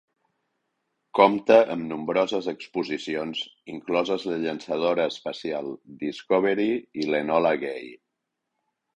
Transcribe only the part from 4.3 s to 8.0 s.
llançadora espacial "Discovery" i l'"Enola Gay".